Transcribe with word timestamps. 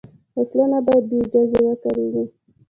وسله 0.37 0.65
نه 0.71 0.79
باید 0.85 1.03
بېاجازه 1.09 1.59
وکارېږي 1.63 2.23